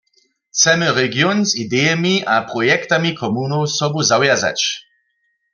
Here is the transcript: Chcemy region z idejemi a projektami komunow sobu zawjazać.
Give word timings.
Chcemy 0.51 0.87
region 0.97 1.39
z 1.49 1.55
idejemi 1.63 2.15
a 2.35 2.41
projektami 2.41 3.13
komunow 3.13 3.65
sobu 3.69 3.99
zawjazać. 4.03 4.59